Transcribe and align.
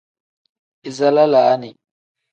Iza 0.89 1.09
lalaani. 1.15 1.69